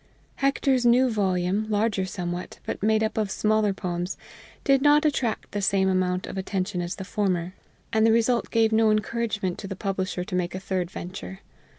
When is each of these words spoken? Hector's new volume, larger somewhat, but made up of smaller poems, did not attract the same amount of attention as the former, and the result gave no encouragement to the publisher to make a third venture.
Hector's 0.37 0.83
new 0.83 1.11
volume, 1.11 1.69
larger 1.69 2.05
somewhat, 2.07 2.57
but 2.65 2.81
made 2.81 3.03
up 3.03 3.19
of 3.19 3.29
smaller 3.29 3.71
poems, 3.71 4.17
did 4.63 4.81
not 4.81 5.05
attract 5.05 5.51
the 5.51 5.61
same 5.61 5.87
amount 5.87 6.25
of 6.25 6.39
attention 6.39 6.81
as 6.81 6.95
the 6.95 7.05
former, 7.05 7.53
and 7.93 8.03
the 8.03 8.11
result 8.11 8.49
gave 8.49 8.71
no 8.71 8.89
encouragement 8.89 9.59
to 9.59 9.67
the 9.67 9.75
publisher 9.75 10.23
to 10.23 10.33
make 10.35 10.55
a 10.55 10.59
third 10.59 10.89
venture. 10.89 11.41